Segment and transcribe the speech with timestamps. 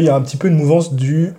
[0.00, 1.32] Il y a un petit peu une mouvance du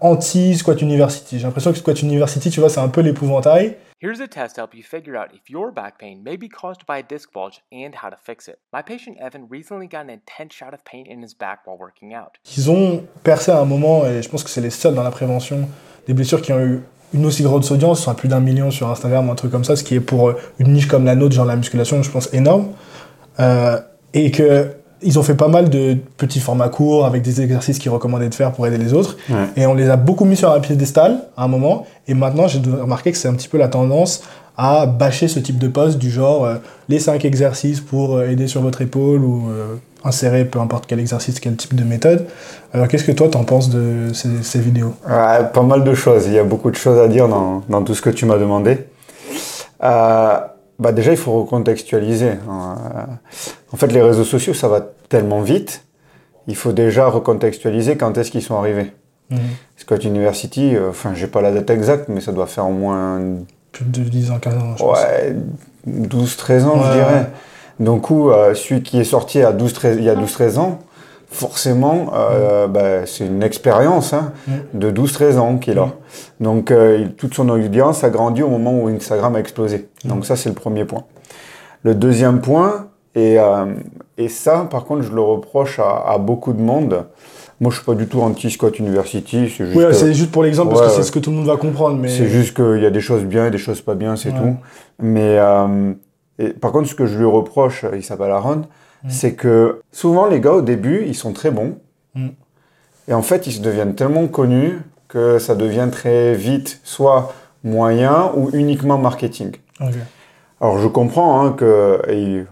[0.00, 1.38] anti-squat university.
[1.38, 3.76] J'ai l'impression que squat university, tu vois, c'est un peu l'épouvantail.
[4.00, 6.86] Here's a test to help you figure out if your back pain may be caused
[6.88, 8.56] by a disc bulge and how to fix it.
[8.72, 12.14] My patient Evan recently got an intense shot of pain in his back while working
[12.14, 12.38] out.
[12.56, 15.10] Ils ont percé à un moment, et je pense que c'est les seuls dans la
[15.10, 15.68] prévention
[16.06, 16.80] des blessures qui ont eu
[17.12, 19.76] une aussi grosse audience, à plus d'un million sur Instagram ou un truc comme ça,
[19.76, 22.72] ce qui est pour une niche comme la nôtre, genre la musculation, je pense énorme.
[23.40, 23.78] Euh,
[24.14, 27.90] et que ils ont fait pas mal de petits formats courts avec des exercices qu'ils
[27.90, 29.16] recommandaient de faire pour aider les autres.
[29.56, 31.86] Et on les a beaucoup mis sur un piédestal à un moment.
[32.08, 34.22] Et maintenant, j'ai remarqué que c'est un petit peu la tendance
[34.56, 36.56] à bâcher ce type de poste du genre euh,
[36.90, 41.00] les cinq exercices pour euh, aider sur votre épaule ou euh, insérer peu importe quel
[41.00, 42.26] exercice, quel type de méthode.
[42.74, 44.94] Alors qu'est-ce que toi t'en penses de ces, vidéos?
[45.06, 46.26] Pas mal de choses.
[46.26, 48.36] Il y a beaucoup de choses à dire dans, dans tout ce que tu m'as
[48.36, 48.78] demandé.
[50.80, 52.32] Bah déjà, il faut recontextualiser.
[52.48, 52.76] Hein.
[53.70, 54.80] En fait, les réseaux sociaux, ça va
[55.10, 55.84] tellement vite.
[56.48, 58.90] Il faut déjà recontextualiser quand est-ce qu'ils sont arrivés.
[59.28, 59.36] Mmh.
[59.76, 63.20] Scott University, euh, enfin, j'ai pas la date exacte, mais ça doit faire au moins.
[63.72, 65.36] Plus de 10 ans, 15 ans, je ouais,
[65.86, 67.30] 12, 13 ans, je dirais.
[67.78, 70.58] Donc, où, euh, celui qui est sorti à 12, 13, il y a 12, 13
[70.58, 70.78] ans,
[71.30, 72.72] forcément, euh, mm.
[72.72, 74.78] bah, c'est une expérience hein, mm.
[74.78, 75.86] de 12-13 ans qu'il a.
[75.86, 75.92] Mm.
[76.40, 79.88] Donc, euh, toute son audience a grandi au moment où Instagram a explosé.
[80.04, 81.04] Donc, ça, c'est le premier point.
[81.82, 83.74] Le deuxième point, et, euh,
[84.18, 87.06] et ça, par contre, je le reproche à, beaucoup de monde.
[87.60, 89.52] Moi, je suis pas du tout anti-Scott University.
[89.56, 91.46] C'est juste, oui, c'est juste pour l'exemple, parce que c'est ce que tout le monde
[91.46, 91.96] va comprendre.
[91.98, 92.08] Mais...
[92.08, 94.56] C'est juste qu'il y a des choses bien et des choses pas bien, c'est tout.
[94.98, 95.38] Mais
[96.40, 98.64] et, par contre, ce que je lui reproche, il s'appelle Aaron,
[99.02, 99.10] Mm.
[99.10, 101.78] c'est que souvent les gars au début, ils sont très bons.
[102.14, 102.28] Mm.
[103.08, 107.32] Et en fait, ils se deviennent tellement connus que ça devient très vite soit
[107.64, 109.56] moyen ou uniquement marketing.
[110.60, 112.46] Alors je comprends hein, que,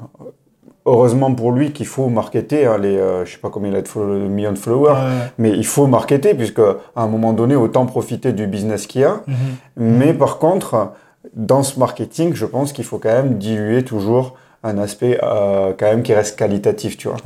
[0.86, 3.82] heureusement pour lui qu'il faut marketer, hein, les, euh, je sais pas combien il a
[3.82, 4.96] de, millions de followers,
[5.36, 9.04] mais il faut marketer puisque à un moment donné, autant profiter du business qu'il y
[9.04, 9.20] a.
[9.28, 9.32] Mm-hmm.
[9.76, 10.92] Mais par contre,
[11.38, 14.34] dans ce marketing, je pense qu'il faut quand même diluer toujours
[14.64, 17.16] un aspect euh, quand même qui reste qualitatif, tu vois.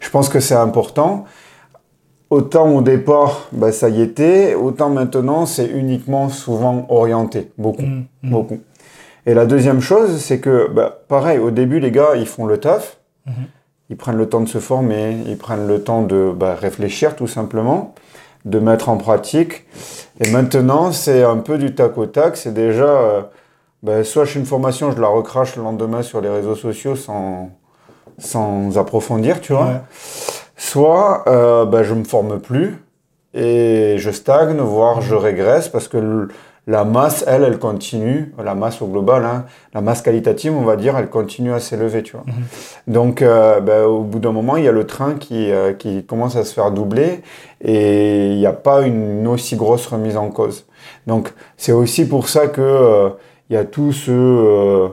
[0.00, 1.24] Je pense que c'est important.
[2.30, 8.04] Autant au départ, bah, ça y était, autant maintenant, c'est uniquement souvent orienté, beaucoup, mmh,
[8.24, 8.30] mmh.
[8.30, 8.58] beaucoup.
[9.24, 12.58] Et la deuxième chose, c'est que, bah, pareil, au début, les gars, ils font le
[12.58, 13.30] taf, mmh.
[13.90, 17.28] ils prennent le temps de se former, ils prennent le temps de bah, réfléchir tout
[17.28, 17.94] simplement,
[18.46, 19.64] de mettre en pratique.
[20.20, 22.86] Et maintenant, c'est un peu du tac au tac, c'est déjà...
[22.86, 23.22] Euh,
[23.84, 26.96] ben, soit je fais une formation, je la recrache le lendemain sur les réseaux sociaux
[26.96, 27.50] sans,
[28.16, 29.82] sans approfondir, tu vois.
[30.56, 32.78] Soit euh, ben, je me forme plus
[33.34, 36.28] et je stagne, voire je régresse parce que
[36.66, 40.76] la masse, elle, elle continue, la masse au global, hein, la masse qualitative, on va
[40.76, 42.24] dire, elle continue à s'élever, tu vois.
[42.26, 42.94] Mhm.
[42.94, 46.06] Donc, euh, ben, au bout d'un moment, il y a le train qui, euh, qui
[46.06, 47.20] commence à se faire doubler
[47.60, 50.64] et il n'y a pas une aussi grosse remise en cause.
[51.06, 53.10] Donc, c'est aussi pour ça que euh,
[53.50, 54.88] il y a tout euh,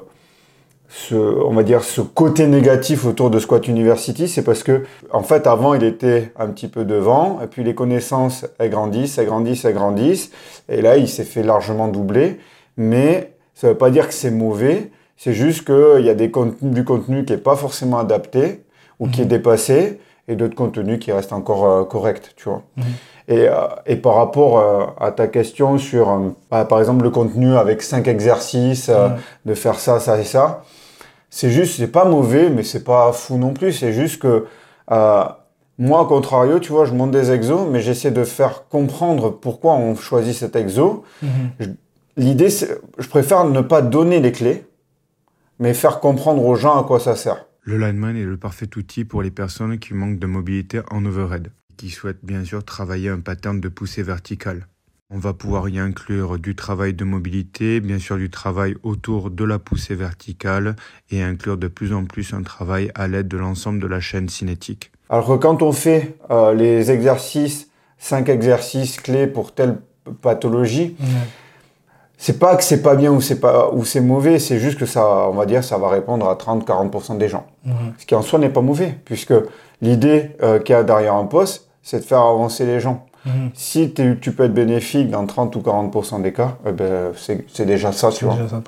[0.90, 5.24] ce, on va dire, ce côté négatif autour de Squat University, c'est parce que, en
[5.24, 9.28] fait, avant, il était un petit peu devant, et puis les connaissances, elles grandissent, elles
[9.28, 10.32] grandissent, elles grandissent,
[10.68, 12.40] et là, il s'est fait largement doubler,
[12.76, 16.32] mais ça ne veut pas dire que c'est mauvais, c'est juste qu'il y a des
[16.32, 18.64] contenus, du contenu qui n'est pas forcément adapté,
[19.00, 19.30] ou qui est mhm.
[19.30, 20.00] dépassé,
[20.32, 22.64] et d'autres contenus qui restent encore euh, corrects, tu vois.
[22.78, 22.84] Mhm.
[23.28, 23.54] Et, euh,
[23.86, 28.08] et, par rapport euh, à ta question sur, bah, par exemple, le contenu avec cinq
[28.08, 28.90] exercices,
[29.46, 30.64] de faire ça, ça et ça,
[31.30, 33.72] c'est juste, c'est pas mauvais, mais c'est pas fou non plus.
[33.72, 34.46] C'est juste que
[35.78, 39.74] moi, au contrario, tu vois, je monte des exos, mais j'essaie de faire comprendre pourquoi
[39.74, 41.04] on choisit cet exo.
[41.22, 41.76] Mhm.
[42.18, 44.66] L'idée, je préfère ne pas donner les clés,
[45.60, 47.46] mais faire comprendre aux gens à quoi ça sert.
[47.64, 51.52] Le lineman est le parfait outil pour les personnes qui manquent de mobilité en overhead,
[51.78, 54.66] qui souhaitent bien sûr travailler un pattern de poussée verticale.
[55.12, 59.44] On va pouvoir y inclure du travail de mobilité, bien sûr du travail autour de
[59.44, 60.76] la poussée verticale
[61.12, 64.28] et inclure de plus en plus un travail à l'aide de l'ensemble de la chaîne
[64.28, 64.92] cinétique.
[65.10, 67.70] Alors quand on fait euh, les exercices,
[68.00, 69.78] cinq exercices clés pour telle
[70.22, 70.96] pathologie,
[72.22, 74.86] c'est pas que c'est pas bien ou c'est pas ou c'est mauvais, c'est juste que
[74.86, 77.48] ça, on va dire, ça va répondre à 30-40% des gens.
[77.98, 79.34] Ce qui en soi n'est pas mauvais, puisque
[79.82, 83.08] l'idée euh, qu'il y a derrière un poste, c'est de faire avancer les gens.
[83.26, 83.50] Mhm.
[83.56, 87.92] Si tu peux être bénéfique dans 30 ou 40% des cas, eh ben, c'est déjà
[87.92, 88.36] ça, tu vois.
[88.36, 88.62] Déjà ça,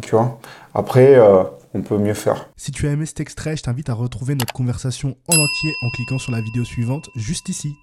[0.00, 0.38] tu vois.
[0.72, 1.42] Après, euh,
[1.74, 2.48] on peut mieux faire.
[2.56, 5.90] Si tu as aimé cet extrait, je t'invite à retrouver notre conversation en entier en
[5.96, 7.74] cliquant sur la vidéo suivante juste ici.